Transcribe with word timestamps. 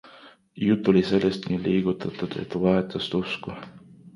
Juut 0.61 0.89
oli 0.93 1.03
sellest 1.09 1.45
nii 1.49 1.59
liigutatud, 1.67 2.39
et 2.45 2.59
vahetas 2.65 3.13
usku. 3.21 3.61